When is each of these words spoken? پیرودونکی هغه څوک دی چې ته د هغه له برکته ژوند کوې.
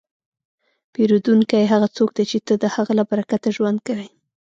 پیرودونکی 0.93 1.63
هغه 1.73 1.87
څوک 1.95 2.09
دی 2.17 2.23
چې 2.31 2.37
ته 2.47 2.53
د 2.63 2.65
هغه 2.75 2.91
له 2.99 3.03
برکته 3.11 3.47
ژوند 3.57 3.77
کوې. 3.87 4.07